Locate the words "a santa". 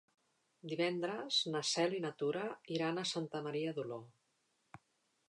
3.03-3.43